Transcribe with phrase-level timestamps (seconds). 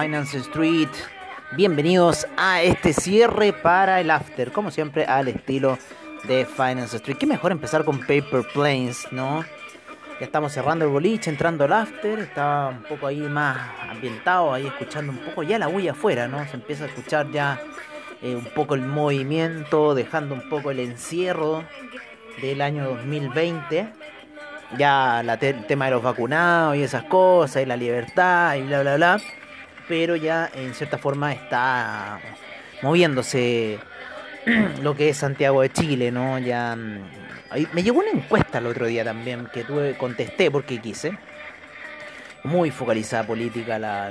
[0.00, 0.88] Finance Street.
[1.56, 5.78] Bienvenidos a este cierre para el after, como siempre al estilo
[6.24, 7.18] de Finance Street.
[7.18, 9.44] Qué mejor empezar con Paper Planes, ¿no?
[10.18, 13.58] Ya estamos cerrando el boliche, entrando al after, está un poco ahí más
[13.90, 16.46] ambientado, ahí escuchando un poco ya la bulla afuera, ¿no?
[16.46, 17.60] Se empieza a escuchar ya
[18.22, 21.64] eh, un poco el movimiento, dejando un poco el encierro
[22.40, 23.92] del año 2020.
[24.78, 28.80] Ya la el tema de los vacunados y esas cosas, y la libertad y bla,
[28.80, 29.20] bla, bla.
[29.90, 32.20] Pero ya en cierta forma está
[32.80, 33.80] moviéndose
[34.82, 36.38] lo que es Santiago de Chile, ¿no?
[36.38, 41.18] Ya mm, me llegó una encuesta el otro día también que tuve, contesté porque quise.
[42.44, 44.08] Muy focalizada política la,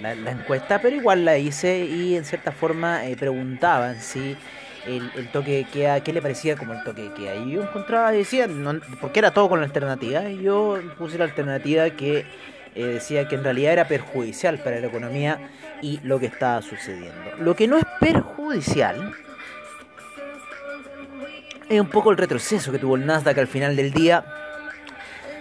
[0.00, 4.38] la, encuesta, pero igual la hice y en cierta forma eh, preguntaban si
[4.86, 7.34] el, el, toque de queda, qué le parecía como el toque de queda.
[7.36, 11.24] Y yo encontraba, decía, no, porque era todo con la alternativa, y yo puse la
[11.24, 12.24] alternativa que
[12.74, 15.50] eh, decía que en realidad era perjudicial para la economía
[15.82, 17.36] y lo que estaba sucediendo.
[17.38, 19.12] Lo que no es perjudicial
[21.68, 24.24] es un poco el retroceso que tuvo el Nasdaq al final del día,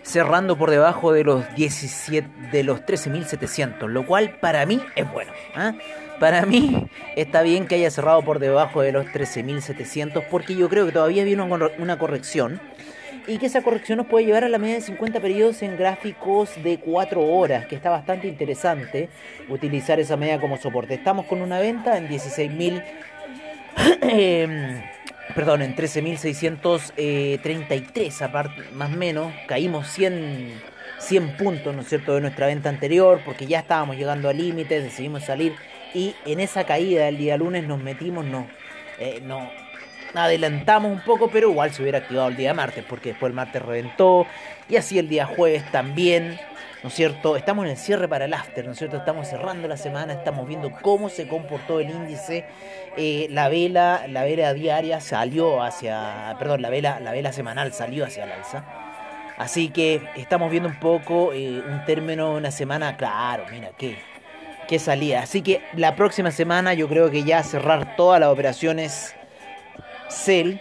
[0.04, 5.32] cerrando por debajo de los 17 de los 13.700, lo cual para mí es bueno.
[5.56, 5.74] ¿ah?
[6.20, 10.86] Para mí está bien que haya cerrado por debajo de los 13.700 porque yo creo
[10.86, 12.60] que todavía viene una corrección
[13.30, 16.50] y que esa corrección nos puede llevar a la media de 50 periodos en gráficos
[16.64, 19.10] de 4 horas, que está bastante interesante
[19.48, 20.96] utilizar esa media como soporte.
[20.96, 22.84] Estamos con una venta en 16.000
[25.36, 30.60] perdón, en 13.633, aparte, más o menos, caímos 100,
[30.98, 34.84] 100 puntos, ¿no es cierto?, de nuestra venta anterior, porque ya estábamos llegando a límites,
[34.84, 35.54] decidimos salir,
[35.94, 38.48] y en esa caída del día lunes nos metimos, no,
[39.00, 39.52] eh, no,
[40.14, 43.62] adelantamos un poco, pero igual se hubiera activado el día martes, porque después el martes
[43.62, 44.26] reventó,
[44.68, 46.40] y así el día jueves también,
[46.84, 47.36] ¿no es cierto?
[47.36, 48.98] Estamos en el cierre para el after, ¿no es cierto?
[48.98, 52.46] Estamos cerrando la semana, estamos viendo cómo se comportó el índice.
[52.98, 58.06] Eh, la vela, la vela diaria salió hacia, perdón, la vela, la vela semanal salió
[58.06, 58.64] hacia el alza.
[59.38, 63.98] Así que estamos viendo un poco eh, un término, una semana, claro, mira, qué,
[64.68, 65.22] qué salida.
[65.22, 69.16] Así que la próxima semana yo creo que ya cerrar todas las operaciones
[70.10, 70.58] Cell.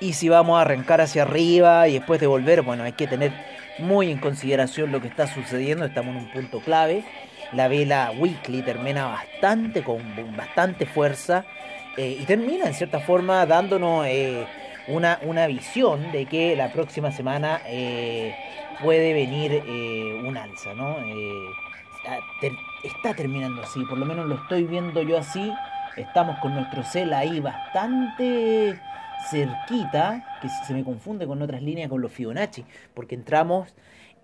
[0.00, 3.32] Y si vamos a arrancar hacia arriba y después de volver, bueno, hay que tener
[3.78, 7.04] muy en consideración lo que está sucediendo, estamos en un punto clave.
[7.52, 10.02] La vela weekly termina bastante con
[10.36, 11.44] bastante fuerza
[11.96, 14.46] eh, y termina en cierta forma dándonos eh,
[14.88, 18.34] una, una, visión de que la próxima semana eh,
[18.82, 19.62] puede venir
[20.24, 20.96] un alza, ¿no?
[22.82, 25.52] está terminando así, por lo menos lo estoy viendo yo así.
[25.96, 28.80] Estamos con nuestro cel ahí bastante
[29.30, 33.74] cerquita, que se me confunde con otras líneas con los Fibonacci, porque entramos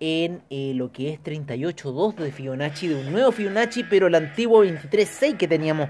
[0.01, 4.65] en eh, lo que es 38.2 de Fibonacci, de un nuevo Fibonacci, pero el antiguo
[4.65, 5.89] 23.6 que teníamos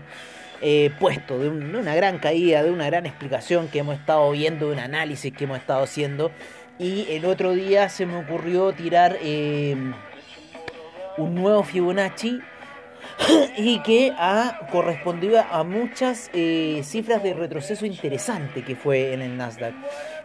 [0.61, 4.75] eh, puesto, de, una gran caída, de una gran explicación que hemos estado viendo, de
[4.75, 6.31] un análisis que hemos estado haciendo.
[6.79, 9.77] Y el otro día se me ocurrió tirar eh,
[11.17, 12.41] un nuevo Fibonacci
[13.57, 19.37] y que ha correspondido a muchas eh, cifras de retroceso interesante que fue en el
[19.37, 19.75] Nasdaq.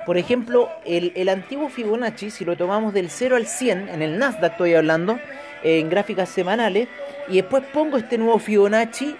[0.05, 4.51] Por ejemplo, el, antiguo Fibonacci, si lo tomamos del 0 al 100, en el Nasdaq
[4.51, 5.19] estoy hablando,
[5.63, 6.87] en gráficas semanales,
[7.27, 9.15] y después pongo este nuevo Fibonacci,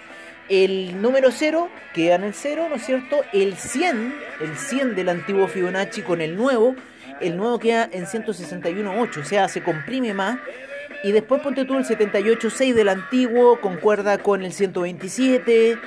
[0.47, 3.18] el número 0 queda en el 0, ¿no es cierto?
[3.33, 6.75] El 100, el 100 del antiguo Fibonacci con el nuevo,
[7.19, 10.38] el nuevo queda en 161.8, o sea, se comprime más
[11.06, 15.78] y después ponte tú el 78.6 del antiguo, concuerda con el 127.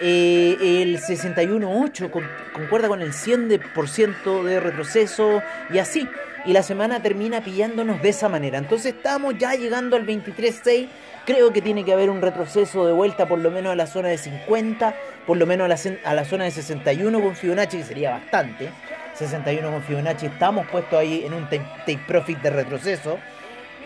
[0.00, 2.08] Eh, el 61.8
[2.52, 5.42] concuerda con el 100% de retroceso
[5.74, 6.08] y así.
[6.44, 8.58] Y la semana termina pillándonos de esa manera.
[8.58, 10.86] Entonces estamos ya llegando al 23.6.
[11.26, 14.10] Creo que tiene que haber un retroceso de vuelta por lo menos a la zona
[14.10, 14.94] de 50,
[15.26, 18.70] por lo menos a la, a la zona de 61 con Fibonacci, que sería bastante.
[19.14, 23.18] 61 con Fibonacci, estamos puestos ahí en un take profit de retroceso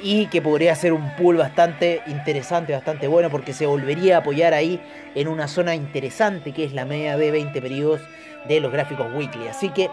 [0.03, 4.53] y que podría ser un pool bastante interesante, bastante bueno, porque se volvería a apoyar
[4.53, 4.81] ahí
[5.15, 8.01] en una zona interesante que es la media de 20 periodos
[8.49, 9.47] de los gráficos weekly.
[9.47, 9.89] Así que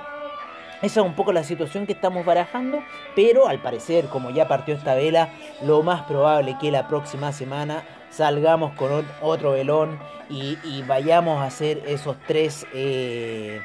[0.82, 2.82] esa es un poco la situación que estamos barajando,
[3.16, 5.30] pero al parecer, como ya partió esta vela,
[5.62, 10.58] lo más probable que la próxima semana salgamos con otro velón y,
[10.88, 12.66] vayamos a hacer esos tres...
[12.74, 13.62] Eh,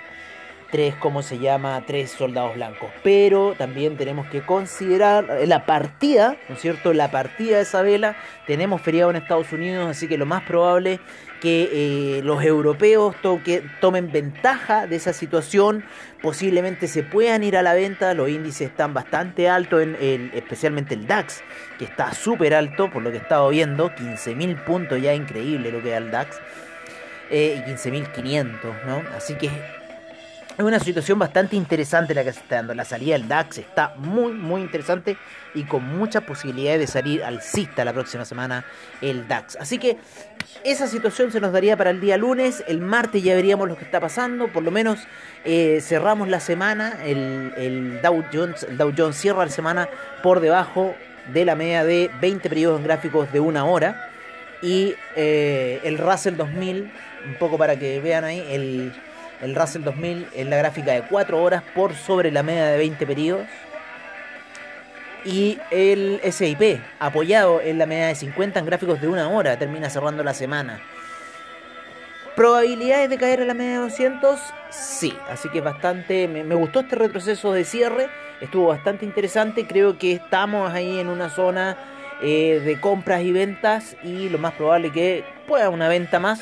[0.75, 1.85] tres, ¿cómo se llama?
[1.87, 2.91] Tres soldados blancos.
[3.05, 6.93] Pero también tenemos que considerar la partida, ¿no es cierto?
[6.93, 8.17] La partida de esa vela.
[8.49, 10.99] Tenemos feriado en Estados Unidos, así que lo más probable
[11.41, 11.69] que
[12.19, 13.15] eh, los europeos
[13.81, 15.85] tomen ventaja de esa situación,
[16.21, 21.06] posiblemente se puedan ir a la venta, los índices están bastante altos, en, especialmente el
[21.06, 21.44] DAX,
[21.79, 25.81] que está súper alto, por lo que he estado viendo, 15.000 puntos ya increíble lo
[25.81, 26.41] que da el DAX,
[27.31, 29.03] eh, y 15.500, ¿no?
[29.17, 29.84] Así que
[30.56, 32.75] es una situación bastante interesante la que se está dando.
[32.75, 35.17] La salida del DAX está muy, muy interesante
[35.53, 38.65] y con muchas posibilidades de salir alcista la próxima semana
[39.01, 39.56] el DAX.
[39.56, 39.97] Así que
[40.62, 42.62] esa situación se nos daría para el día lunes.
[42.69, 44.47] El martes ya veríamos lo que está pasando.
[44.47, 45.01] Por lo menos
[45.45, 46.99] eh, cerramos la semana.
[47.05, 49.89] El, Dow Jones, el Dow Jones cierra la semana
[50.23, 50.95] por debajo
[51.33, 54.09] de la media de 20 periodos gráficos de una hora.
[54.62, 56.93] Y eh, el Russell 2000,
[57.27, 58.93] un poco para que vean ahí, el
[59.44, 63.06] el Russell 2000 en la gráfica de 4 horas por sobre la media de 20
[63.06, 63.46] periodos.
[65.25, 69.88] Y el SIP, apoyado en la media de 50 en gráficos de 1 hora, termina
[69.88, 70.81] cerrando la semana.
[72.37, 74.41] ¿Probabilidades de caer a la media de 200?
[74.70, 76.26] Sí, así que bastante.
[76.26, 78.08] Me, me, gustó este retroceso de cierre,
[78.41, 79.67] estuvo bastante interesante.
[79.67, 81.76] Creo que estamos ahí en una zona
[82.23, 86.41] eh, de compras y ventas, y lo más probable que pueda una venta más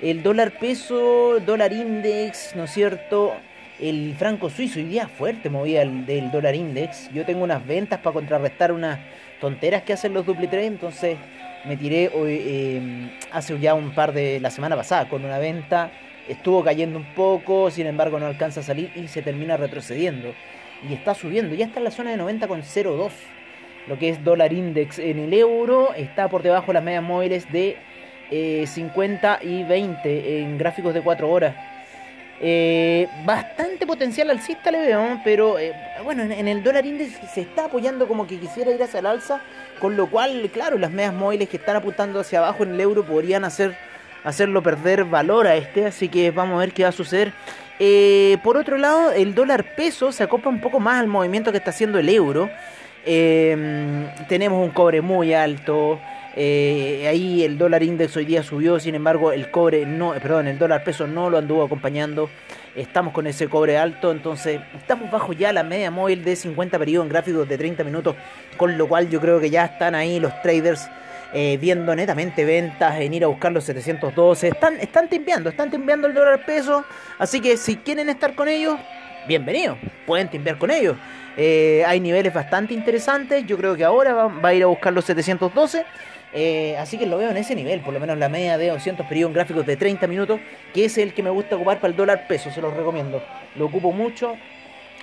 [0.00, 3.34] El dólar peso, dólar index, ¿no es cierto?
[3.80, 7.10] El franco suizo, hoy día fuerte movía el del dólar index.
[7.12, 8.98] Yo tengo unas ventas para contrarrestar unas
[9.40, 11.16] tonteras que hacen los duplitres, entonces
[11.64, 15.90] me tiré hoy, eh, hace ya un par de la semana pasada con una venta
[16.28, 20.34] estuvo cayendo un poco, sin embargo no alcanza a salir y se termina retrocediendo.
[20.88, 23.10] Y está subiendo, ya está en la zona de 90,02.
[23.88, 27.50] Lo que es dólar index en el euro está por debajo de las medias móviles
[27.50, 27.78] de
[28.66, 31.56] 50 eh, y 20 en gráficos de 4 horas.
[32.40, 35.72] Eh, bastante potencial alcista le veo, pero eh,
[36.04, 39.40] bueno, en, el dólar index se está apoyando como que quisiera ir hacia el alza,
[39.80, 43.04] con lo cual, claro, las medias móviles que están apuntando hacia abajo en el euro
[43.04, 43.76] podrían hacer
[44.24, 47.32] hacerlo perder valor a este, así que vamos a ver qué va a suceder.
[47.78, 51.58] Eh, por otro lado, el dólar peso se acopla un poco más al movimiento que
[51.58, 52.50] está haciendo el euro.
[53.04, 56.00] Em, tenemos un cobre muy alto.
[56.36, 60.46] Eh, ahí el dólar index hoy día subió, sin embargo el cobre no, eh, perdón,
[60.46, 62.28] el dólar peso no lo anduvo acompañando.
[62.76, 67.06] Estamos con ese cobre alto, entonces estamos bajo ya la media móvil de 50 periodos
[67.06, 68.14] en gráficos de 30 minutos,
[68.56, 70.88] con lo cual yo creo que ya están ahí los traders
[71.32, 74.48] eh, viendo netamente ventas en ir a buscar los 712.
[74.48, 76.84] Están, están timbeando, están timbeando el dólar peso.
[77.18, 78.78] Así que si quieren estar con ellos,
[79.26, 80.96] bienvenidos, pueden timbear con ellos.
[81.36, 83.44] Eh, hay niveles bastante interesantes.
[83.46, 85.84] Yo creo que ahora va, a ir a buscar los 712.
[86.32, 89.06] Eh, así que lo veo en ese nivel, por lo menos la media de 200
[89.06, 90.40] periodos gráficos de 30 minutos,
[90.74, 93.22] que es el que me gusta ocupar para el dólar peso, se los recomiendo.
[93.54, 94.36] Lo ocupo mucho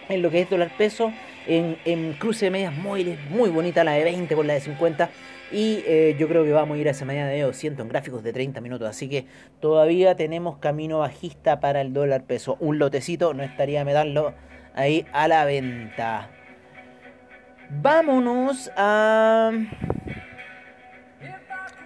[0.10, 1.12] en lo que es dólar peso
[1.48, 5.10] en, en cruce de medias móviles, muy bonita la de 20 por la de 50.
[5.56, 8.22] Y eh, yo creo que vamos a ir a esa mañana de 200 en gráficos
[8.24, 8.90] de 30 minutos.
[8.90, 9.26] Así que
[9.62, 12.58] todavía tenemos camino bajista para el dólar peso.
[12.60, 14.34] Un lotecito, no estaría me darlo
[14.74, 16.30] ahí a la venta.
[17.70, 19.52] Vámonos a...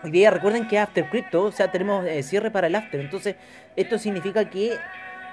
[0.03, 2.99] Hoy día recuerden que After Crypto, o sea, tenemos eh, cierre para el After.
[2.99, 3.35] Entonces,
[3.75, 4.77] esto significa que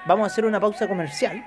[0.05, 1.43] vamos a hacer una pausa comercial.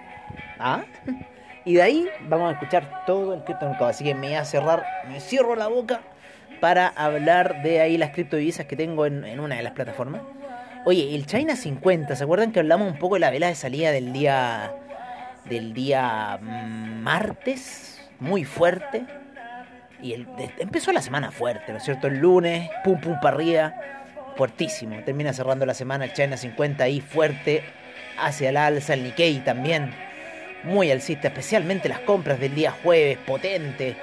[0.58, 0.82] ¿Ah?
[1.62, 3.90] Y de ahí vamos a escuchar todo el criptomercado.
[3.90, 6.00] Así que me voy a cerrar, me cierro la boca
[6.60, 10.22] para hablar de ahí las criptodivisas que tengo en, una de las plataformas.
[10.84, 13.90] Oye, el China 50, ¿se acuerdan que hablamos un poco de la vela de salida
[13.92, 14.72] del día
[15.46, 18.00] del día martes?
[18.18, 19.04] Muy fuerte.
[20.02, 20.26] Y el,
[20.58, 22.06] empezó la semana fuerte, ¿no es cierto?
[22.06, 23.74] El lunes, pum pum para arriba,
[24.36, 25.02] fuertísimo.
[25.04, 27.62] Termina cerrando la semana el China 50 ahí fuerte
[28.18, 29.92] hacia el alza, el Nikkei también
[30.64, 33.96] muy alcista, especialmente las compras del día jueves, potente,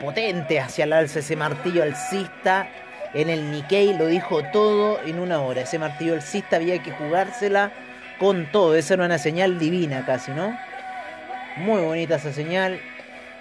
[0.00, 2.68] potente hacia el alza ese martillo alcista
[3.14, 7.72] en el Nikkei, lo dijo todo en una hora, ese martillo alcista había que jugársela
[8.18, 10.56] con todo, esa era una señal divina casi, ¿no?
[11.56, 12.80] Muy bonita esa señal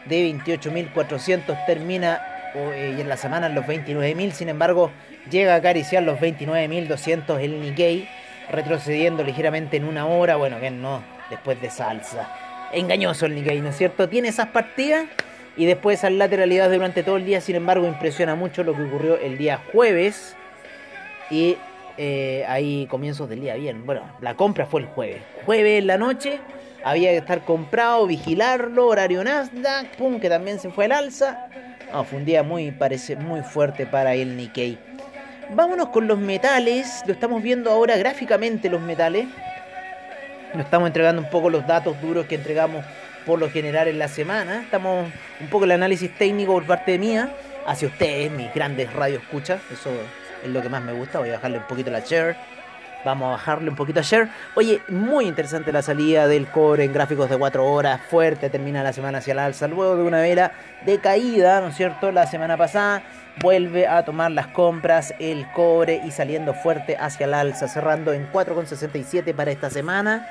[0.05, 2.21] de 28.400, termina
[2.53, 4.91] eh, en la semana en los 29.000, sin embargo
[5.29, 8.09] llega a acariciar los 29.200 el Nikkei,
[8.49, 12.29] retrocediendo ligeramente en una hora, bueno, bien, no, después de salsa.
[12.73, 14.09] Engañoso el Nikkei, ¿no es cierto?
[14.09, 15.05] Tiene esas partidas
[15.57, 17.41] y después esas lateralidades durante todo el día.
[17.41, 20.35] Sin embargo, impresiona mucho lo que ocurrió el día jueves
[21.29, 21.57] y
[21.97, 23.85] eh, ahí comienzos del día bien.
[23.85, 25.21] Bueno, la compra fue el jueves.
[25.45, 26.39] Jueves en la noche
[26.83, 31.47] había que estar comprado, vigilarlo, horario Nasdaq, pum, que también se fue al alza.
[31.91, 34.77] No, fue un día muy, parece, muy fuerte para el Nikkei.
[35.53, 37.03] Vámonos con los metales.
[37.05, 39.27] Lo estamos viendo ahora gráficamente los metales.
[40.53, 42.85] Nos estamos entregando un poco los datos duros que entregamos
[43.25, 44.61] por lo general en la semana.
[44.61, 45.07] Estamos
[45.39, 47.29] un poco el análisis técnico por parte mía
[47.65, 49.61] hacia ustedes, mis grandes radio escuchas.
[49.71, 49.89] Eso
[50.43, 51.19] es lo que más me gusta.
[51.19, 52.35] Voy a bajarle un poquito la share.
[53.03, 54.29] Vamos a bajarle un poquito a share.
[54.55, 57.99] Oye, muy interesante la salida del cobre en gráficos de 4 horas.
[58.09, 59.67] Fuerte, termina la semana hacia el alza.
[59.67, 60.51] Luego de una vela
[60.85, 62.11] de caída, ¿no es cierto?
[62.11, 63.01] La semana pasada
[63.41, 68.31] vuelve a tomar las compras el cobre y saliendo fuerte hacia el alza, cerrando en
[68.31, 70.27] 4,67 para esta semana.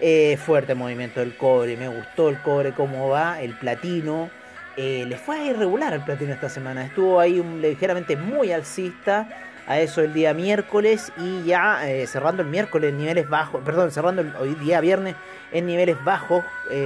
[0.00, 4.30] Eh, fuerte movimiento del cobre, me gustó el cobre, cómo va, el platino.
[4.76, 9.26] Eh, le fue irregular al platino esta semana, estuvo ahí un, ligeramente muy alcista
[9.66, 13.90] a eso el día miércoles y ya eh, cerrando el miércoles en niveles bajos, perdón,
[13.90, 15.16] cerrando el, hoy día viernes
[15.50, 16.44] en niveles bajos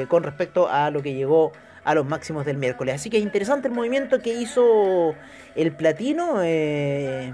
[0.09, 1.53] con respecto a lo que llegó
[1.85, 2.95] a los máximos del miércoles.
[2.95, 5.15] Así que es interesante el movimiento que hizo
[5.55, 6.43] el platino.
[6.43, 7.33] Eh,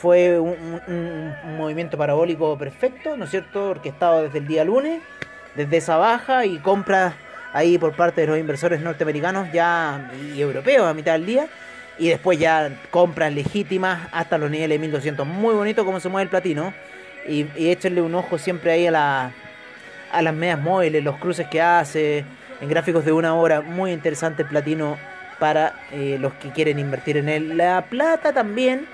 [0.00, 3.70] fue un, movimiento parabólico perfecto, ¿no es cierto?
[3.70, 5.02] Orquestado desde el día lunes,
[5.54, 7.14] desde esa baja y compras
[7.52, 11.46] ahí por parte de los inversores norteamericanos ya y europeos a mitad del día.
[11.98, 15.26] Y después ya compras legítimas hasta los niveles de 1200.
[15.26, 16.72] Muy bonito cómo se mueve el platino.
[17.28, 19.32] Y, y échenle un ojo siempre ahí a, la,
[20.10, 22.24] a las medias móviles, los cruces que hace,
[22.62, 23.60] en gráficos de una hora.
[23.60, 24.96] Muy interesante el platino
[25.38, 27.56] para eh, los que quieren invertir en él.
[27.56, 28.86] La plata también,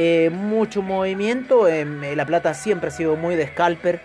[0.00, 1.66] eh, mucho movimiento.
[1.66, 4.00] Em, eh, la plata siempre ha sido muy de scalper.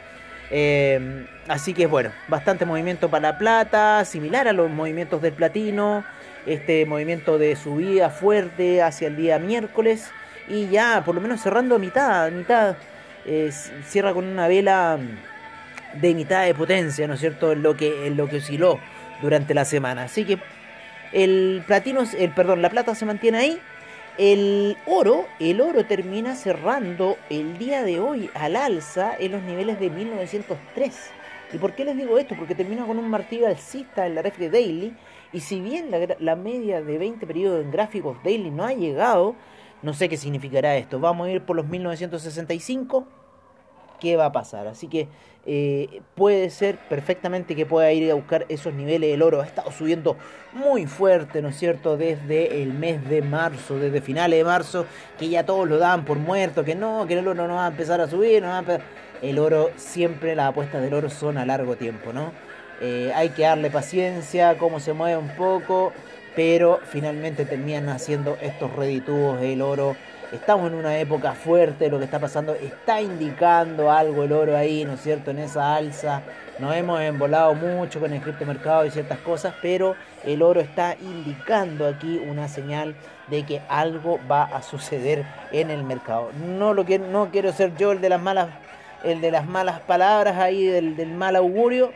[0.50, 6.03] Em, así que bueno, bastante movimiento para la plata, similar a los movimientos del platino.
[6.47, 10.09] Este movimiento de subida fuerte hacia el día miércoles.
[10.47, 12.75] Y ya por lo menos cerrando a mitad, mitad.
[13.85, 14.97] cierra con una vela
[15.93, 17.51] de mitad de potencia, ¿no es cierto?
[17.51, 18.79] En lo que, en lo que osciló
[19.21, 20.03] durante la semana.
[20.05, 20.39] Así que
[21.12, 23.62] el platino, el perdón, la plata se mantiene ahí.
[24.20, 29.79] El oro, el oro termina cerrando el día de hoy al alza en los niveles
[29.79, 31.12] de 1903.
[31.51, 32.36] ¿Y por qué les digo esto?
[32.38, 34.96] Porque termina con un martillo alcista en la ref Daily.
[35.32, 39.36] Y si bien la, la, media de 20 periodos en gráficos Daily no ha llegado,
[39.82, 41.00] no sé qué significará esto.
[41.00, 43.08] Vamos a ir por los 1965
[44.03, 44.67] qué va a pasar.
[44.67, 45.07] Así que
[45.45, 49.13] eh, puede ser perfectamente que pueda ir a buscar esos niveles.
[49.13, 50.17] El oro ha estado subiendo
[50.51, 51.95] muy fuerte, ¿no es cierto?
[51.95, 54.86] Desde el mes de marzo, desde finales de marzo,
[55.17, 57.69] que ya todos lo dan por muerto, que no, que el oro no va a
[57.69, 58.79] empezar a subir, no va a
[59.22, 62.33] El oro, siempre las apuestas del oro son a largo tiempo, ¿no?
[62.81, 65.93] Eh, hay que darle paciencia, cómo se mueve un poco,
[66.36, 69.95] pero finalmente terminan haciendo estos reditúos el oro
[70.33, 74.83] Estamos en una época fuerte, lo que está pasando está indicando algo el oro ahí,
[74.83, 75.29] ¿no es cierto?
[75.29, 76.23] En esa alza.
[76.57, 81.87] Nos hemos embolado mucho con el criptomercado y ciertas cosas, pero el oro está indicando
[81.87, 82.95] aquí una señal
[83.27, 86.31] de que algo va a suceder en el mercado.
[86.57, 88.49] No lo que no quiero ser yo el de las malas
[89.03, 91.91] el de las malas palabras ahí del, mal augurio,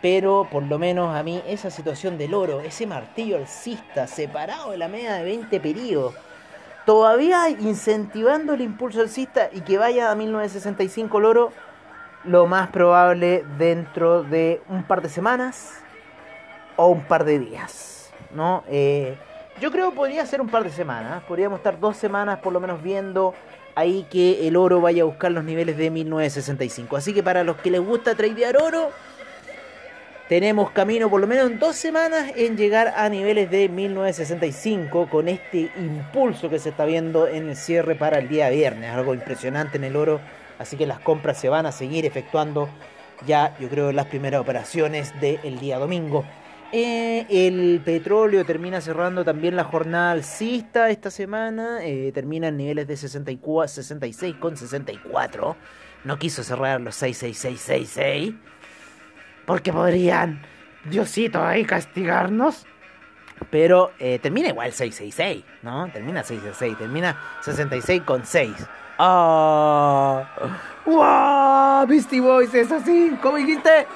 [0.00, 4.78] pero por lo menos a mí esa situación del oro, ese martillo alcista separado de
[4.78, 6.14] la media de 20 periodos,
[6.84, 11.52] todavía incentivando el impulso alcista y que vaya a 1965 el oro,
[12.24, 15.72] lo más probable dentro de un par de semanas
[16.76, 18.64] o un par de días, ¿no?
[18.68, 19.16] Eh,
[19.60, 22.60] yo creo que podría ser un par de semanas, podríamos estar dos semanas por lo
[22.60, 23.34] menos viendo
[23.74, 26.96] ahí que el oro vaya a buscar los niveles de 1965.
[26.96, 28.90] Así que para los que les gusta tradear oro,
[30.28, 35.28] tenemos camino por lo menos en dos semanas en llegar a niveles de 1965 con
[35.28, 38.90] este impulso que se está viendo en el cierre para el día viernes.
[38.90, 40.20] Algo impresionante en el oro.
[40.58, 42.68] Así que las compras se van a seguir efectuando
[43.26, 46.24] ya, yo creo, las primeras operaciones del día domingo.
[46.72, 51.80] Eh, el petróleo termina cerrando también la jornada alcista esta semana.
[51.82, 55.56] Eh, termina en niveles de 64, 66 con 64.
[56.04, 58.34] No quiso cerrar los 66666
[59.46, 60.42] porque podrían,
[60.84, 62.66] Diosito, ahí castigarnos.
[63.50, 65.90] Pero eh, termina igual 666, ¿no?
[65.90, 68.52] Termina 666, termina 66 con 6.
[68.98, 70.22] ¡Oh!
[70.86, 71.86] ¡Wow!
[71.88, 73.86] Beastie Boys es así, ¿cómo dijiste?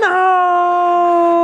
[0.00, 1.36] ¡No!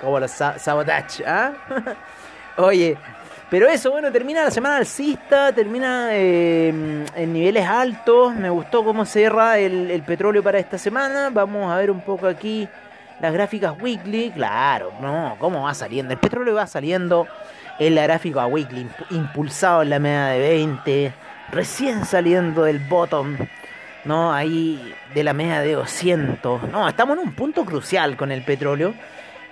[0.00, 1.52] Como los sabotage, ¿ah?
[2.56, 2.96] Oye,
[3.50, 8.34] pero eso, bueno, termina la semana alcista, termina em, en niveles altos.
[8.34, 11.30] Me gustó cómo cierra el, el, petróleo para esta semana.
[11.30, 12.68] Vamos a ver un poco aquí
[13.20, 14.30] las gráficas weekly.
[14.30, 16.12] Claro, no, cómo va saliendo.
[16.12, 17.26] El petróleo va saliendo
[17.78, 21.12] en la gráfica weekly, impulsado en la media de 20,
[21.52, 23.36] recién saliendo del bottom.
[24.04, 24.32] ¿no?
[24.32, 26.64] Ahí de la media de 200.
[26.70, 28.94] No, estamos en un punto crucial con el petróleo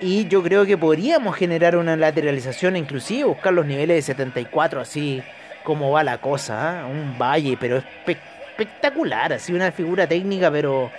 [0.02, 5.22] y yo creo que podríamos generar una lateralización, inclusive buscar los niveles de 74, así
[5.62, 6.86] como va la cosa, ¿ah?
[6.86, 10.90] un valle, pero espectacular, así una figura técnica, pero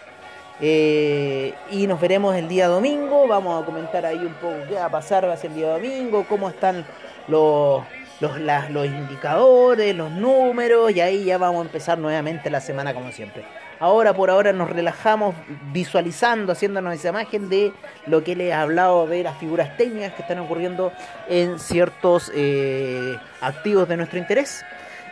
[0.59, 3.27] Eh, y nos veremos el día domingo.
[3.27, 6.49] Vamos a comentar ahí un poco qué va a pasar hacia el día domingo, cómo
[6.49, 6.85] están
[7.27, 7.83] los,
[8.19, 13.11] los, los indicadores, los números, y ahí ya vamos a empezar nuevamente la semana como
[13.11, 13.43] siempre.
[13.79, 15.35] Ahora por ahora nos relajamos
[15.71, 17.71] visualizando, haciéndonos esa imagen de
[18.07, 20.91] lo que les he hablado de las figuras técnicas que están ocurriendo
[21.29, 24.65] en ciertos eh, activos de nuestro interés.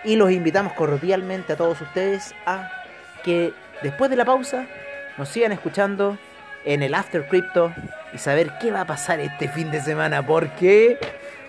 [0.03, 2.71] Y los invitamos cordialmente a todos ustedes a
[3.23, 4.65] que después de la pausa
[5.17, 6.17] nos sigan escuchando
[6.63, 7.71] en el After Crypto
[8.13, 10.25] y saber qué va a pasar este fin de semana.
[10.25, 10.97] Porque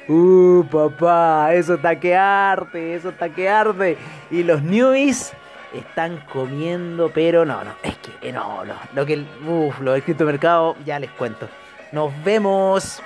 [0.08, 3.96] Uh, papá, eso está que arde, eso está que arde.
[4.30, 5.32] Y los newbies
[5.74, 10.76] están comiendo, pero no, no, es que no, no, lo que, uff, lo del mercado
[10.84, 11.48] ya les cuento.
[11.92, 13.02] Nos vemos.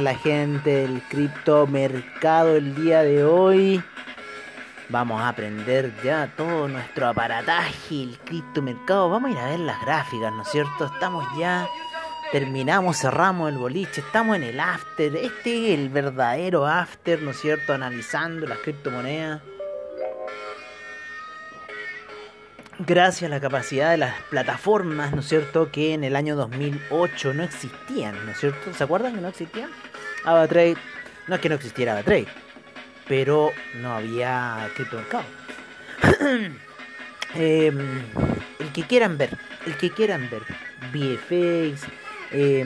[0.00, 3.82] ¿Cómo está la gente del criptomercado el día de hoy?
[4.88, 9.10] Vamos a aprender ya todo nuestro aparataje, el criptomercado.
[9.10, 10.86] Vamos a ir a ver las gráficas, ¿no es cierto?
[10.86, 11.68] Estamos ya,
[12.32, 15.14] terminamos, cerramos el boliche, estamos en el after.
[15.16, 17.74] Este es el verdadero after, ¿no es cierto?
[17.74, 19.42] Analizando las criptomonedas.
[22.86, 27.34] Gracias a la capacidad de las plataformas, ¿no es cierto?, que en el año 2008
[27.34, 28.72] no existían, ¿no es cierto?
[28.74, 29.70] ¿Se acuerdan que no existían?
[30.24, 30.76] AvaTrade,
[31.26, 32.26] no es que no existiera AvaTrade,
[33.08, 35.24] pero no había criptomercado.
[37.34, 37.72] eh,
[38.58, 40.42] el que quieran ver, el que quieran ver,
[40.92, 41.82] VFX,
[42.32, 42.64] eh,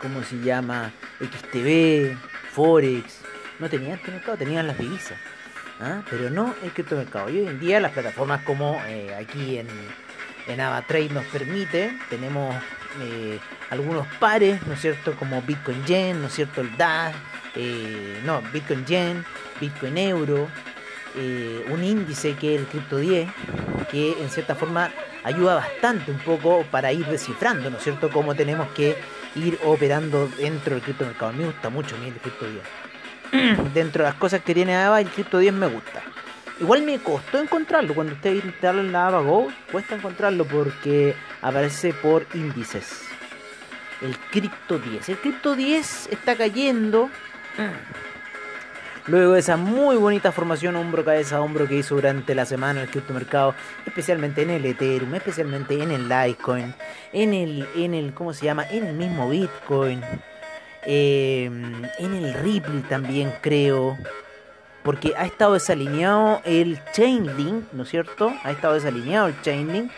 [0.00, 0.92] ¿cómo se llama?
[1.20, 2.16] XTB,
[2.52, 3.20] Forex,
[3.58, 5.18] no tenían mercado, tenían las divisas.
[5.80, 6.02] ¿Ah?
[6.08, 7.30] pero no el criptomercado.
[7.30, 9.68] Y hoy en día las plataformas como eh, aquí en,
[10.46, 12.54] en AvaTrade nos permite, tenemos
[13.02, 13.38] eh,
[13.70, 15.14] algunos pares, ¿no es cierto?
[15.14, 16.60] Como Bitcoin Yen, ¿no es cierto?
[16.60, 17.14] El DAS,
[17.54, 19.24] eh, no, Bitcoin Yen,
[19.60, 20.48] Bitcoin Euro,
[21.70, 23.28] un índice que es el Crypto 10,
[23.90, 24.92] que en cierta forma
[25.24, 28.96] ayuda bastante un poco para ir descifrando, ¿no es cierto?, cómo tenemos que
[29.34, 31.32] ir operando dentro del criptomercado.
[31.32, 32.62] Me gusta mucho a mí el Crypto 10.
[33.74, 36.02] dentro de las cosas que tiene Ava, el Crypto 10 me gusta.
[36.60, 37.94] Igual me costó encontrarlo.
[37.94, 43.02] Cuando usted instala en la Ava Go, cuesta encontrarlo porque aparece por índices.
[44.02, 45.08] El Crypto 10.
[45.08, 47.10] El Crypto 10 está cayendo.
[49.06, 52.90] Luego de esa muy bonita formación hombro cabeza hombro que hizo durante la semana el
[52.90, 53.54] criptomercado,
[53.86, 56.74] especialmente en el Ethereum, especialmente en el Litecoin,
[57.14, 58.66] en el en el ¿cómo se llama?
[58.70, 60.02] en el mismo Bitcoin.
[60.90, 63.98] Em, en el Ripple también creo.
[64.82, 68.32] Porque ha estado desalineado el Chainlink, ¿no es cierto?
[68.42, 69.92] Ha estado desalineado el Chainlink.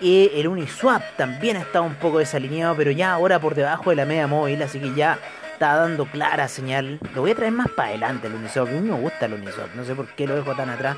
[0.00, 3.96] Y el Uniswap también ha estado un poco desalineado, pero ya ahora por debajo de
[3.96, 5.20] la media móvil, así que ya
[5.52, 6.98] está dando clara señal.
[7.14, 8.66] Lo voy a traer más para adelante el Uniswap.
[8.66, 10.96] A mí me gusta el Uniswap, no sé por qué lo dejo tan atrás.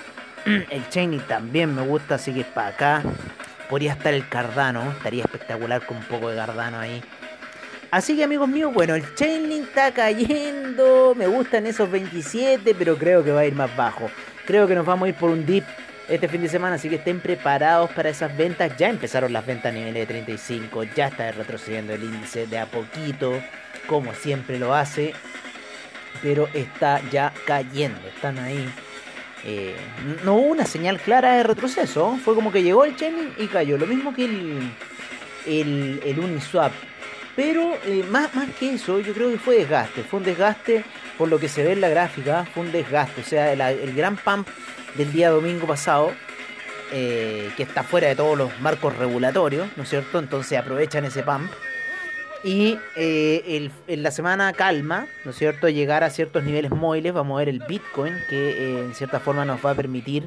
[0.44, 3.02] El Chainlink también me gusta, así que para acá.
[3.68, 7.02] Podría estar el Cardano, estaría espectacular con un poco de Cardano ahí.
[7.90, 11.14] Así que amigos míos, bueno, el Chainlink está cayendo.
[11.16, 14.10] Me gustan esos 27, pero creo que va a ir más bajo.
[14.46, 15.64] Creo que nos vamos a ir por un dip
[16.06, 18.76] este fin de semana, así que estén preparados para esas ventas.
[18.76, 22.66] Ya empezaron las ventas a nivel de 35, ya está retrocediendo el índice de a
[22.66, 23.32] poquito,
[23.86, 25.14] como siempre lo hace.
[26.22, 28.68] Pero está ya cayendo, están ahí.
[29.44, 29.76] Eh,
[30.24, 33.78] no hubo una señal clara de retroceso, fue como que llegó el Chainlink y cayó.
[33.78, 34.72] Lo mismo que el,
[35.46, 36.72] el, el Uniswap
[37.38, 40.02] pero eh, más, más que eso, yo creo que fue desgaste.
[40.02, 40.84] Fue un desgaste
[41.16, 42.44] por lo que se ve en la gráfica.
[42.52, 43.20] Fue un desgaste.
[43.20, 44.48] O sea, el, gran pump
[44.96, 46.10] del día domingo pasado,
[46.90, 50.18] eh, que está fuera de todos los marcos regulatorios, ¿no es cierto?
[50.18, 51.48] Entonces aprovechan ese pump.
[52.42, 55.68] Y eh, en la semana calma, ¿no es cierto?
[55.68, 59.64] Llegar a ciertos niveles móviles, vamos a ver el Bitcoin, que en cierta forma nos
[59.64, 60.26] va a permitir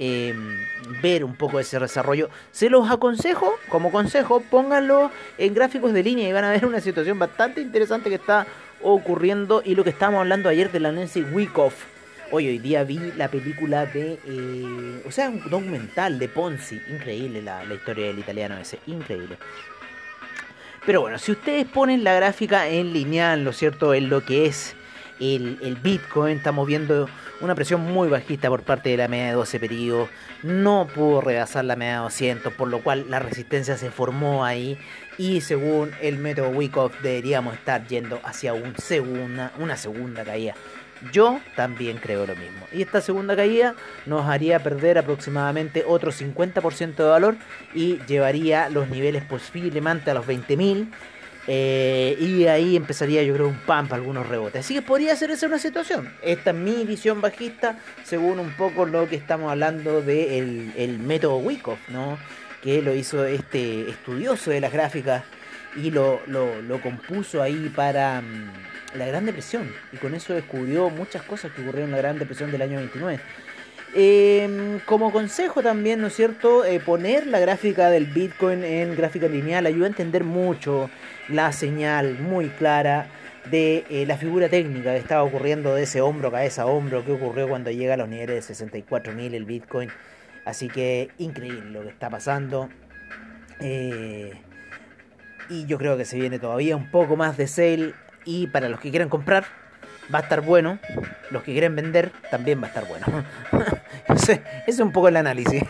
[0.00, 0.64] Em,
[1.02, 2.30] ver un poco ese desarrollo.
[2.52, 6.80] Se los aconsejo, como consejo, pónganlo en gráficos de línea y van a ver una
[6.80, 8.46] situación bastante interesante que está
[8.80, 11.74] ocurriendo y lo que estábamos hablando ayer de la Nancy Wyckoff.
[12.30, 14.20] Hoy, hoy día vi la película de.
[14.24, 16.80] Eh, o sea, un documental de Ponzi.
[16.90, 18.78] Increíble la, la historia del italiano ese.
[18.86, 19.36] Increíble.
[20.86, 23.94] Pero bueno, si ustedes ponen la gráfica en lineal, ¿no es cierto?
[23.94, 24.76] En lo que es
[25.20, 27.08] el, Bitcoin, estamos viendo
[27.40, 30.08] una presión muy bajista por parte de la media de 12 periodos.
[30.42, 34.78] No pudo rebasar la media de 200, por lo cual la resistencia se formó ahí.
[35.16, 40.54] Y según el método Wyckoff, deberíamos estar yendo hacia una segunda caída.
[41.12, 42.66] Yo también creo lo mismo.
[42.72, 43.74] Y esta segunda caída
[44.06, 47.36] nos haría perder aproximadamente otro 50% de valor
[47.74, 50.88] y llevaría los niveles posiblemente a los 20.000
[51.50, 54.66] eh, y ahí empezaría yo creo un pump, algunos rebotes.
[54.66, 56.12] Así que podría ser esa una situación.
[56.22, 60.98] Esta es mi visión bajista, según un poco lo que estamos hablando del de el
[60.98, 62.18] método Wyckoff, ¿no?
[62.62, 65.24] Que lo hizo este estudioso de las gráficas
[65.74, 69.72] y lo, lo, compuso ahí para mm, la Gran Depresión.
[69.92, 73.20] Y con eso descubrió muchas cosas que ocurrieron en la Gran Depresión del año 29.
[73.94, 76.64] Em, como consejo también, ¿no es cierto?
[76.64, 80.90] Eh, poner la gráfica del Bitcoin en gráfica lineal ayuda a entender mucho
[81.28, 83.08] la señal muy clara
[83.50, 87.48] de eh, la figura técnica que estaba ocurriendo de ese hombro, cabeza, hombro, que ocurrió
[87.48, 89.90] cuando llega a los niveles de 64.000 el Bitcoin.
[90.44, 92.68] Así que increíble lo que está pasando.
[93.60, 94.32] Eh,
[95.48, 97.94] y yo creo que se viene todavía un poco más de sale.
[98.24, 99.46] Y para los que quieran comprar,
[100.12, 100.78] va a estar bueno.
[101.30, 103.06] Los que quieren vender, también va a estar bueno.
[104.08, 105.62] ese es un poco el análisis.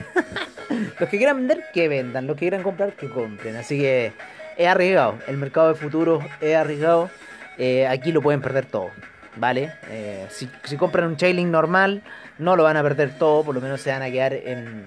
[1.01, 2.27] los que quieran vender, que vendan.
[2.27, 3.57] Los que quieran comprar, que compren.
[3.57, 4.13] Así que
[4.57, 5.19] es arriesgado.
[5.27, 7.11] El mercado de futuros es arriesgado.
[7.59, 8.91] Eh, aquí lo pueden perder todo.
[9.37, 9.73] ¿Vale?
[9.89, 12.03] Eh, si, compran un Chainlink normal,
[12.39, 13.45] no lo van a perder todo.
[13.45, 14.85] Por lo menos se van a quedar en,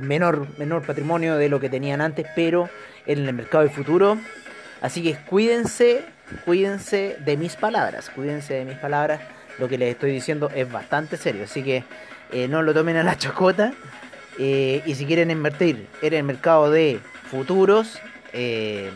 [0.00, 2.26] menor, menor patrimonio de lo que tenían antes.
[2.34, 2.68] Pero
[3.06, 4.18] en el mercado de futuro.
[4.80, 6.13] Así que cuídense.
[6.44, 8.10] Cuídense de mis palabras.
[8.10, 9.20] Cuídense de mis palabras.
[9.58, 11.44] Lo que les estoy diciendo es bastante serio.
[11.44, 11.84] Así que
[12.32, 13.72] eh, no lo tomen a la chacota.
[14.38, 18.00] y si quieren invertir en el mercado de futuros,
[18.32, 18.90] eh,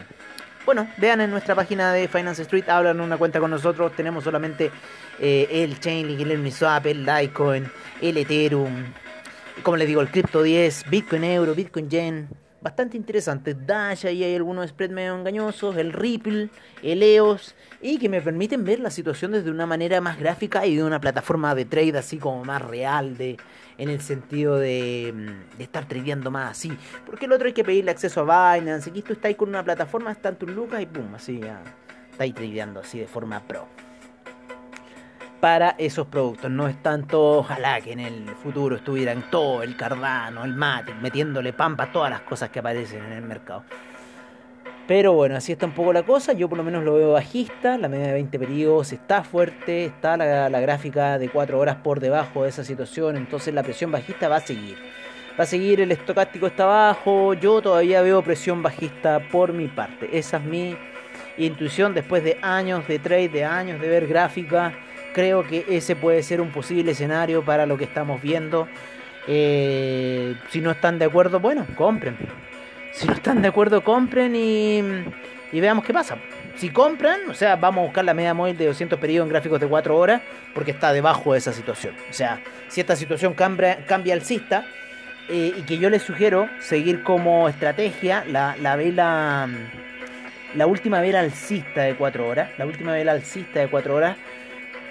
[0.66, 3.92] bueno, vean en nuestra página de Finance Street, hablan una cuenta con nosotros.
[3.96, 4.70] Tenemos solamente
[5.18, 7.70] eh, el Chainlink, el Uniswap, el Litecoin,
[8.02, 8.84] el Ethereum,
[9.62, 12.28] como les digo, el Crypto 10, Bitcoin Euro, Bitcoin Yen.
[12.60, 13.54] Bastante interesante.
[13.54, 15.76] Dash, ahí hay algunos spreads medio engañosos.
[15.76, 16.50] El Ripple,
[16.82, 17.54] el EOS.
[17.80, 21.00] Y que me permiten ver la situación desde una manera más gráfica y de una
[21.00, 23.16] plataforma de trade así como más real.
[23.16, 23.36] De,
[23.78, 26.76] en el sentido de, mm, estar tradeando más así.
[27.06, 28.90] Porque el otro hay que pedirle acceso a Binance.
[28.90, 31.62] Aquí tú estás con una plataforma, están tus lucas y pum, así ya
[32.10, 33.87] estáis tradeando así de forma pro.
[35.40, 40.44] Para esos productos, no es tanto, ojalá que en el futuro estuvieran todo el Cardano,
[40.44, 43.62] el Matic, metiéndole pampa a todas las cosas que aparecen en el mercado.
[44.88, 46.32] Pero bueno, así está un poco la cosa.
[46.32, 47.76] Yo por lo menos lo veo bajista.
[47.76, 49.84] La media de 20 periodos está fuerte.
[49.84, 53.18] Está la, gráfica de 4 horas por debajo de esa situación.
[53.18, 54.78] Entonces la presión bajista va a seguir.
[55.38, 57.34] Va a seguir, el estocástico está bajo.
[57.34, 60.08] Yo todavía veo presión bajista por mi parte.
[60.10, 60.74] Esa es mi
[61.36, 64.72] intuición después de años de trade, de años de ver gráfica.
[65.18, 68.68] Creo que ese puede ser un posible escenario para lo que estamos viendo.
[69.26, 72.16] Eh, si no están de acuerdo, bueno, compren
[72.92, 74.80] si no están de acuerdo, compren y,
[75.52, 76.16] veamos qué pasa.
[76.56, 79.60] Si compran, o sea, vamos a buscar la media móvil de 200 periodos en gráficos
[79.60, 80.22] de 4 horas
[80.54, 81.94] porque está debajo de esa situación.
[82.10, 84.66] O sea, si esta situación cambia, cambia alcista
[85.28, 89.48] eh, y que yo les sugiero seguir como estrategia la, la vela,
[90.54, 94.16] la última vela alcista de 4 horas, la última vela alcista de 4 horas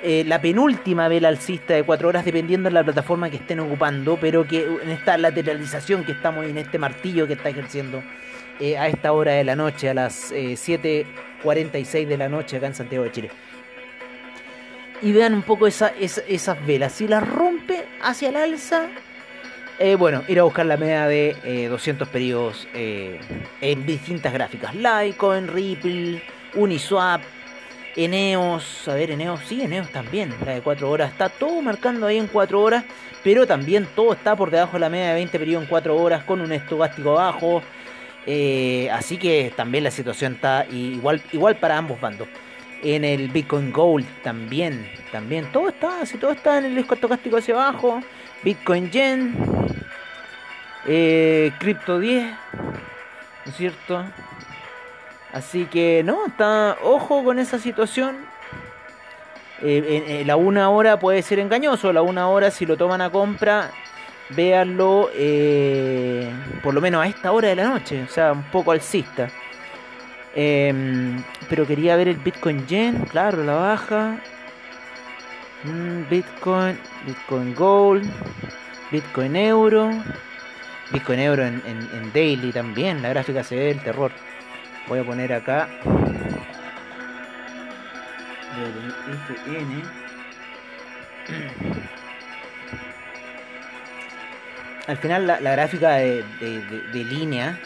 [0.04, 4.18] eh, la penúltima vela alcista de 4 horas, dependiendo de la plataforma que estén ocupando,
[4.22, 8.04] pero que en esta lateralización que estamos en este martillo que está ejerciendo
[8.60, 12.68] eh, a esta hora de la noche, a las 7.46 eh, de la noche acá
[12.68, 13.32] en Santiago de Chile.
[15.02, 16.92] Y vean un poco esa, esas velas.
[16.92, 18.88] Si las rompe hacia el alza,
[20.00, 24.74] bueno, ir a buscar la media de 200 periodos en distintas gráficas.
[24.74, 26.24] Litecoin, Ripple,
[26.56, 27.22] Uniswap,
[27.98, 32.18] Eneos, a ver, Eneos, sí, Eneos también, la de 4 horas, está todo marcando ahí
[32.18, 32.86] en 4 horas,
[33.24, 36.24] pero también todo está por debajo de la media de 20 periodos en 4 horas
[36.24, 37.64] con un estogástico bajo,
[38.28, 42.28] eh, así que también la situación está igual, igual para ambos bandos.
[42.84, 47.56] En el Bitcoin Gold también, también, todo está, si todo está en el estocástico hacia
[47.56, 48.00] abajo,
[48.44, 49.36] Bitcoin Yen,
[50.86, 54.06] eh, Crypto 10, ¿no es cierto?
[55.34, 58.18] Así que no, está ojo con esa situación.
[59.62, 61.92] Eh, la una hora puede ser engañoso.
[61.92, 63.72] La una hora si lo toman a compra,
[64.30, 66.32] véanlo eh,
[66.64, 68.04] por lo menos a esta hora de la noche.
[68.04, 69.30] O sea, un poco alcista.
[70.36, 74.20] Em, pero quería ver el Bitcoin Yen, claro, la baja.
[75.64, 78.10] Mm, Bitcoin, Bitcoin Gold,
[78.92, 79.90] Bitcoin Euro.
[80.92, 83.02] Bitcoin Euro en, en daily también.
[83.02, 84.12] La gráfica se ve el terror.
[84.88, 85.68] Voy a poner acá.
[89.46, 89.84] FN.
[94.88, 96.24] Al final la, gráfica de,
[96.94, 97.60] línea,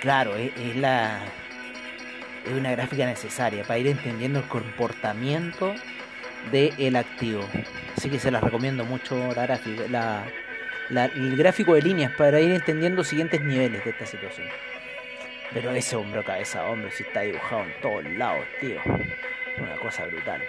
[0.00, 1.20] claro, es, la
[2.46, 5.74] es una gráfica necesaria para ir entendiendo el comportamiento
[6.50, 7.46] del activo.
[7.98, 10.24] Así que se las recomiendo mucho la gráfica,
[10.88, 14.48] el gráfico de líneas para ir entendiendo siguientes niveles de esta situación.
[15.52, 18.80] Pero ese hombro cabeza hombre si está dibujado en todos lados, tío.
[19.58, 20.42] Una cosa brutal.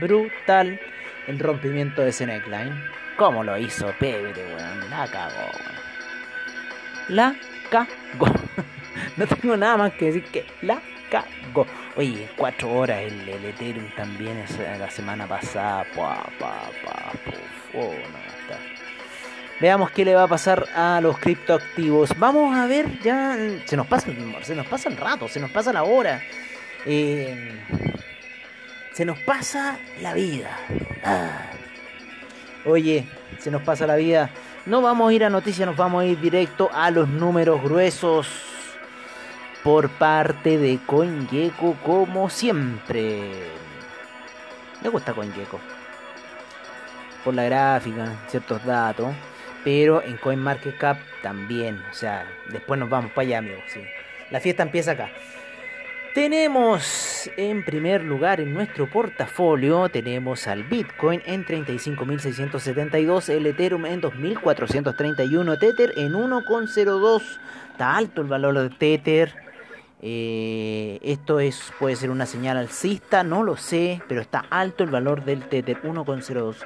[0.00, 0.80] Brutal
[1.26, 2.82] el rompimiento de ese neckline.
[3.16, 4.90] ¿Cómo lo hizo Pebre, weón?
[4.90, 5.50] La cagó,
[7.08, 7.34] La
[7.70, 8.26] cagó.
[9.16, 10.80] no tengo nada más que decir que la
[11.10, 11.66] cagó.
[11.96, 14.44] Oye, cuatro horas el, el Ethereum también
[14.78, 15.84] la semana pasada.
[15.94, 17.12] Pa, pa, pa,
[17.74, 18.27] Oh, no.
[19.60, 22.16] Veamos qué le va a pasar a los criptoactivos.
[22.16, 23.36] Vamos a ver ya.
[23.64, 24.08] Se nos pasa,
[24.42, 26.22] se nos pasa el rato, se nos pasa la hora.
[26.86, 27.60] Eh,
[28.92, 30.50] se nos pasa la vida.
[31.04, 31.50] Ah.
[32.64, 33.08] Oye,
[33.40, 34.30] se nos pasa la vida.
[34.64, 38.28] No vamos a ir a noticias, nos vamos a ir directo a los números gruesos.
[39.64, 43.32] Por parte de CoinGecko, como siempre.
[44.82, 45.58] Me gusta CoinGecko.
[47.24, 49.12] Por la gráfica, ciertos datos
[49.64, 53.64] pero en CoinMarketCap también, o sea, después nos vamos para allá, amigos.
[54.30, 55.10] La fiesta empieza acá.
[56.14, 64.02] Tenemos en primer lugar en nuestro portafolio, tenemos al Bitcoin en 35.672, el Ethereum en
[64.02, 67.22] 2.431, Tether en 1,02.
[67.70, 69.32] Está alto el valor de Tether.
[70.00, 74.90] Eh, esto es, puede ser una señal alcista, no lo sé, pero está alto el
[74.90, 76.56] valor del Tether 1,02.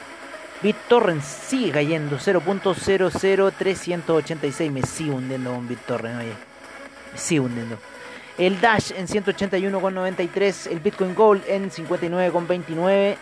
[0.61, 6.33] BitTorrent sigue cayendo 0.00386, me sigue hundiendo con BitTorrent, oye,
[7.13, 7.77] me sigue hundiendo.
[8.37, 13.15] El Dash en 181,93, el Bitcoin Gold en 59,29,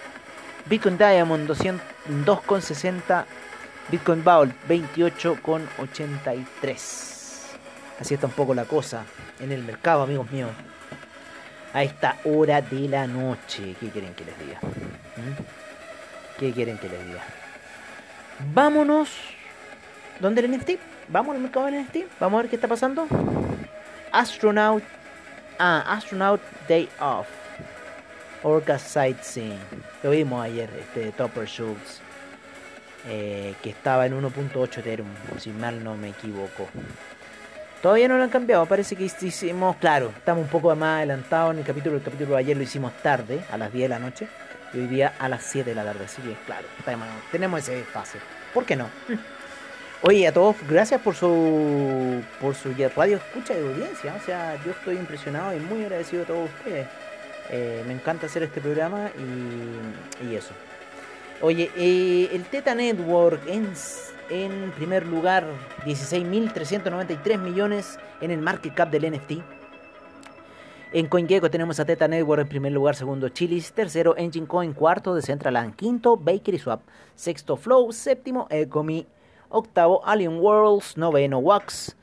[0.66, 3.26] Bitcoin Diamond 202,60,
[3.92, 7.19] Bitcoin Vault 28,83.
[8.00, 9.04] Así está un poco la cosa
[9.40, 10.52] en el mercado, amigos míos.
[11.74, 13.76] A esta hora de la noche.
[13.80, 14.60] ¿Qué quieren que les diga?
[14.62, 16.40] ¿Mm?
[16.40, 17.22] ¿Qué quieren que les diga?
[18.54, 19.10] Vámonos.
[20.20, 20.72] ¿Dónde el NFT?
[21.10, 22.20] Vamos al mercado del NFT.
[22.20, 23.08] Vamos a ver qué está pasando.
[24.12, 24.84] Astronaut.
[25.60, 27.28] Ah, Astronaut Day Off.
[28.44, 29.60] Orca Sightseeing.
[30.02, 32.02] Lo vimos ayer, este Topper Schultz.
[33.08, 35.08] Eh, que estaba en 1.8 Ethereum,
[35.38, 36.68] si mal no me equivoco.
[37.82, 41.60] Todavía no lo han cambiado, parece que hicimos, claro, estamos un poco más adelantados en
[41.60, 44.28] el capítulo, el capítulo de ayer lo hicimos tarde, a las 10 de la noche,
[44.74, 46.68] y hoy día a las 7 de la tarde, así que claro,
[47.32, 48.18] tenemos ese fase.
[48.54, 48.90] ¿Por qué no?
[50.02, 54.72] Oye, a todos, gracias por su por su radio escucha de audiencia, o sea, yo
[54.72, 56.88] estoy impresionado y muy agradecido a todos ustedes.
[57.50, 60.54] Eh, me encanta hacer este programa y, y eso.
[61.42, 63.74] Oye, eh, el Teta Network en
[64.30, 65.46] en primer lugar,
[65.86, 69.42] 16.393 millones en el market cap del NFT.
[70.92, 75.14] En CoinGecko tenemos a Teta Network en primer lugar, segundo Chilis, tercero Engine Coin, cuarto
[75.14, 76.82] Decentraland, quinto Bakery Swap,
[77.16, 79.06] sexto Flow, séptimo Ecomi,
[79.50, 81.96] octavo Alien Worlds, noveno Wax,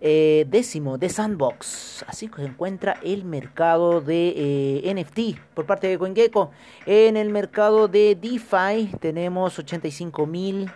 [0.00, 2.04] eh, décimo The Sandbox.
[2.06, 6.52] Así que se encuentra el mercado de eh, NFT por parte de CoinGecko.
[6.86, 10.70] En el mercado de DeFi tenemos 85 mil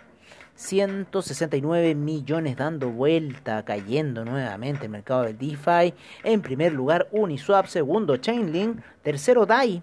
[0.55, 5.93] 169 millones dando vuelta, cayendo nuevamente el mercado del DeFi.
[6.23, 9.81] En primer lugar Uniswap, segundo Chainlink, tercero DAI,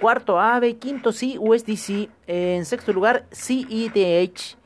[0.00, 4.56] cuarto AVE, quinto USDC, en sexto lugar CETH,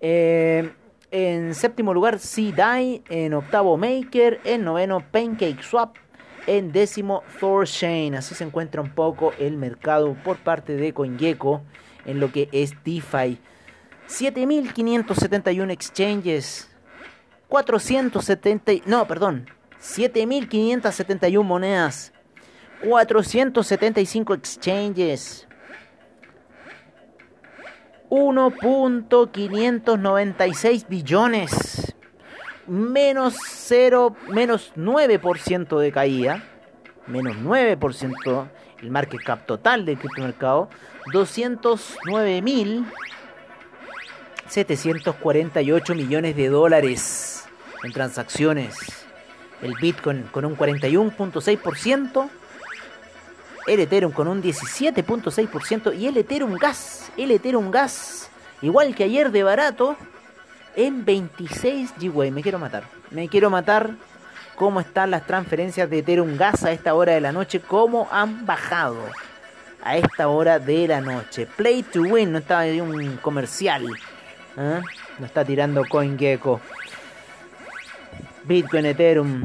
[0.00, 0.70] eh,
[1.10, 5.96] en séptimo lugar CDAI, en octavo Maker, en noveno PancakeSwap,
[6.46, 8.14] en décimo ThorChain.
[8.14, 11.62] Así se encuentra un poco el mercado por parte de CoinGecko
[12.04, 13.38] en lo que es DeFi.
[14.20, 16.70] 7.571 exchanges,
[17.48, 19.50] 470, no, perdón,
[19.80, 22.12] 7.571 monedas,
[22.84, 25.48] 475 exchanges,
[28.08, 31.92] 1.596 billones.
[32.68, 36.44] Menos 0, menos 9% de caída.
[37.08, 38.48] Menos 9%
[38.80, 40.70] el market cap total del criptomercado.
[44.54, 47.44] 209.748 millones de dólares
[47.82, 48.76] en transacciones.
[49.62, 52.28] El Bitcoin con un 41.6%
[53.66, 58.28] el Ethereum con un 17.6% y el Ethereum Gas, el Ethereum Gas,
[58.60, 59.96] igual que ayer de barato,
[60.76, 62.30] en 26 GWay.
[62.30, 63.94] Me quiero matar, me quiero matar
[64.54, 68.44] cómo están las transferencias de Ethereum Gas a esta hora de la noche, cómo han
[68.44, 68.98] bajado
[69.82, 71.46] a esta hora de la noche.
[71.46, 73.86] Play to win, no está en un comercial,
[74.56, 74.80] ¿eh?
[75.22, 76.60] está tirando CoinGecko.
[78.44, 79.42] Bitcoin, Ethereum,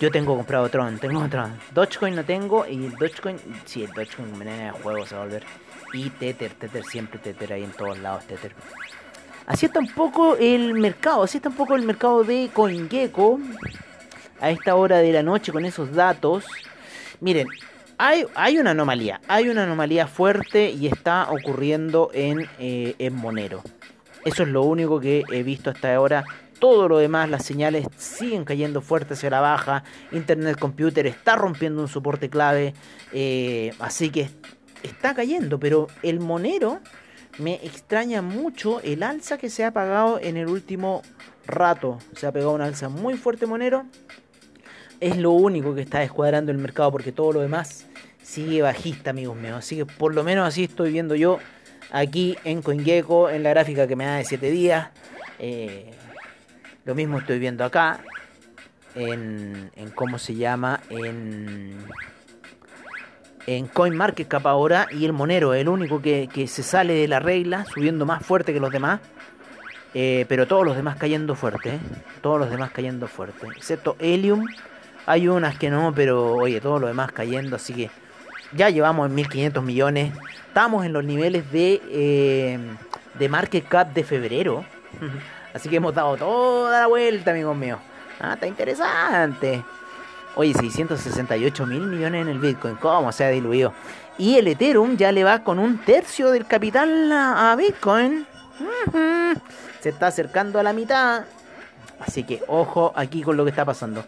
[0.00, 1.58] yo tengo comprado Tron, tengo Tron.
[1.74, 3.36] Dogecoin no tengo y el Dogecoin,
[3.66, 5.44] sí, el Dogecoin me de juego se va a volver.
[5.92, 8.54] Y Tether, Tether, siempre Tether ahí en todos lados, Tether.
[9.46, 13.40] Así está un poco el mercado, así está un poco el mercado de CoinGecko
[14.40, 16.44] a esta hora de la noche con esos datos.
[17.20, 17.48] Miren,
[17.98, 23.62] hay, hay una anomalía, hay una anomalía fuerte y está ocurriendo en, eh, en Monero.
[24.24, 26.24] Eso es lo único que he visto hasta ahora
[26.60, 29.82] todo lo demás, las señales siguen cayendo fuerte hacia la baja.
[30.12, 32.74] Internet Computer está rompiendo un soporte clave.
[33.12, 34.30] Eh, así que
[34.82, 35.58] está cayendo.
[35.58, 36.80] Pero el Monero
[37.38, 41.02] me extraña mucho el alza que se ha pagado en el último
[41.46, 41.98] rato.
[42.14, 43.86] Se ha pegado una alza muy fuerte Monero.
[45.00, 47.86] Es lo único que está descuadrando el mercado porque todo lo demás
[48.22, 49.56] sigue bajista, amigos míos.
[49.56, 51.38] Así que por lo menos así estoy viendo yo
[51.90, 54.88] aquí en CoinGecko, en la gráfica que me da de 7 días.
[55.38, 55.90] Eh,
[56.84, 58.00] lo mismo estoy viendo acá.
[58.94, 60.80] En, en cómo se llama.
[60.90, 61.78] En.
[63.46, 64.88] En CoinMarketCap ahora.
[64.90, 67.64] Y el Monero, el único que, se sale de la regla.
[67.66, 69.00] Subiendo más fuerte que los demás.
[69.92, 71.70] Eh, pero todos los demás cayendo fuerte.
[71.70, 71.80] ¿eh?
[72.22, 73.46] Todos los demás cayendo fuerte.
[73.56, 74.46] Excepto Helium.
[75.06, 77.56] Hay unas que no, pero oye, todos los demás cayendo.
[77.56, 77.90] Así que
[78.52, 80.12] ya llevamos en 1500 millones.
[80.46, 82.58] Estamos en los niveles de, eh,
[83.18, 84.64] de market cap de febrero.
[85.54, 87.78] Así que hemos dado toda la vuelta, amigos míos.
[88.20, 89.62] Ah, está interesante.
[90.36, 92.76] Oye, 668 mil millones en el Bitcoin.
[92.76, 93.72] ¿Cómo se ha diluido?
[94.18, 98.26] Y el Ethereum ya le va con un tercio del capital a Bitcoin.
[99.80, 101.24] Se está acercando a la mitad.
[102.00, 104.04] Así que ojo aquí con lo que está pasando.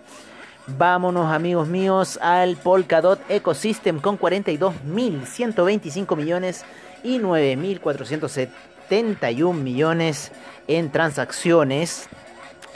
[0.68, 6.64] Vámonos amigos míos al Polkadot Ecosystem con 42.125 millones
[7.02, 10.30] y 9.471 millones
[10.68, 12.08] en transacciones.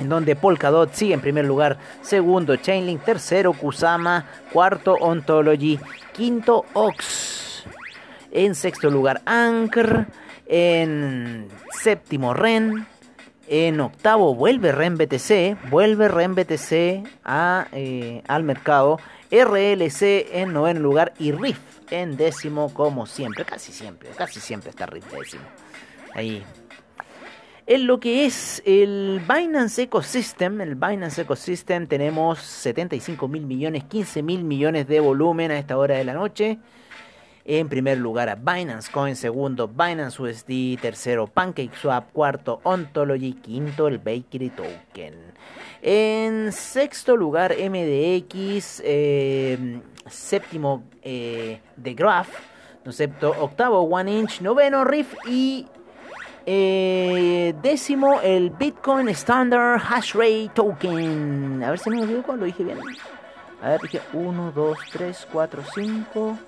[0.01, 5.79] En donde Polkadot sigue en primer lugar, segundo Chainlink, tercero Kusama, cuarto Ontology,
[6.13, 7.63] quinto Ox,
[8.33, 10.07] en sexto lugar Anchor,
[10.47, 11.47] en
[11.83, 12.85] séptimo Ren,
[13.49, 18.99] en octavo vuelve Ren BTC, vuelve Ren BTC a, eh, al mercado,
[19.31, 21.59] RLC en noveno lugar y RIF
[21.91, 25.45] en décimo como siempre, casi siempre, casi siempre está RIF décimo.
[26.15, 26.45] Ahí
[27.69, 34.23] en lo que es el Binance Ecosystem, el Binance Ecosystem tenemos 75 mil millones, 15
[34.23, 36.59] mil millones de volumen a esta hora de la noche.
[37.49, 43.99] En primer lugar a Binance Coin, segundo Binance USD, tercero PancakeSwap, cuarto Ontology, quinto el
[43.99, 45.15] Bakery Token.
[45.81, 52.31] En sexto lugar MDX, eh, séptimo eh, The Graph,
[53.39, 55.69] octavo One Inch, noveno Riff y
[56.47, 61.63] eh, décimo, el Bitcoin Standard Hash Rate Token.
[61.63, 62.81] A ver si me equivoco, lo dije bien.
[63.63, 66.39] A ver, dije 1, 2, 3, 4, 5,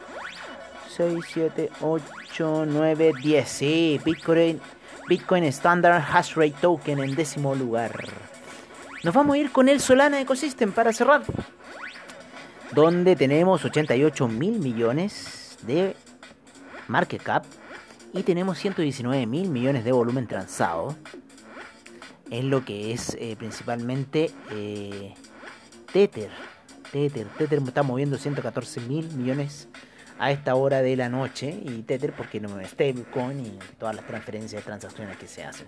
[0.88, 3.48] 6, 7, 8, 9, 10.
[3.48, 4.60] Sí, Bitcoin,
[5.08, 7.92] Bitcoin Standard Hash Rate Token en décimo lugar.
[9.04, 11.22] Nos vamos a ir con el Solana Ecosystem para cerrar.
[12.72, 15.96] Donde tenemos 88 mil millones de
[16.88, 17.44] market cap
[18.12, 20.96] y tenemos 119 mil millones de volumen transado
[22.30, 25.14] en lo que es eh, principalmente eh,
[25.92, 26.30] Tether.
[26.92, 27.26] Tether.
[27.28, 29.68] Tether está moviendo 114 mil millones
[30.18, 34.06] a esta hora de la noche y Tether porque no me stablecoin y todas las
[34.06, 35.66] transferencias y transacciones que se hacen.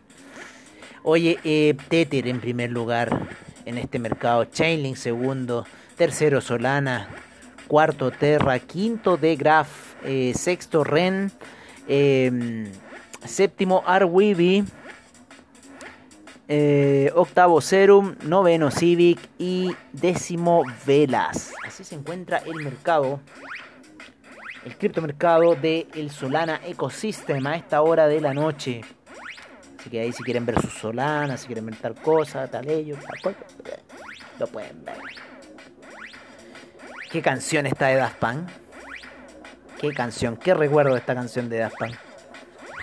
[1.03, 3.29] Oye, eh, Tether en primer lugar
[3.65, 7.09] en este mercado, Chainlink segundo, tercero Solana,
[7.69, 11.33] cuarto Terra, quinto de Graph, eh, sexto Ren,
[11.93, 12.71] Em,
[13.25, 14.65] séptimo Arweeby.
[16.53, 21.53] Eh, octavo Serum, noveno Civic y décimo Velas.
[21.67, 23.21] Así se encuentra el mercado
[24.65, 28.83] el criptomercado de el Solana Ecosystem a esta hora de la noche.
[29.79, 32.97] Así que ahí si quieren ver sus Solana, si quieren ver tal cosa, tal ello,
[32.97, 33.47] tal cosa,
[34.39, 34.99] lo pueden ver.
[37.11, 38.23] ¿Qué canción está de Daft?
[39.81, 40.37] ¿Qué canción?
[40.37, 41.95] ¿Qué recuerdo de esta canción de Daft Punk?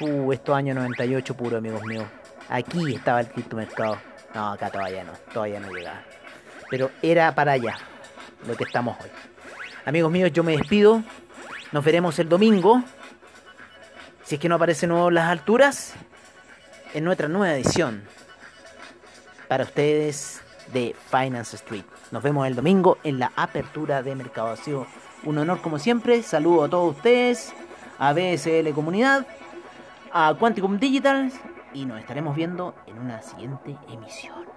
[0.01, 2.05] Uh, esto año 98 puro, amigos míos.
[2.49, 3.99] Aquí estaba el criptomercado.
[4.33, 6.01] No, acá todavía no, todavía no llegaba.
[6.69, 7.77] Pero era para allá,
[8.47, 9.09] lo que estamos hoy.
[9.85, 11.03] Amigos míos, yo me despido.
[11.77, 12.81] Nos veremos el domingo.
[14.23, 15.93] Si es que no aparecen nuevo las alturas.
[16.95, 18.01] En nuestra nueva edición.
[19.47, 20.41] Para ustedes
[20.73, 21.83] de Finance Street.
[22.09, 24.47] Nos vemos el domingo en la apertura de mercado.
[24.47, 24.87] Ha sido
[25.23, 26.23] un honor como siempre.
[26.23, 27.53] Saludo a todos ustedes.
[27.99, 29.27] A BSL Comunidad.
[30.11, 31.31] A Quanticum Digital.
[31.75, 34.56] Y nos estaremos viendo en una siguiente emisión.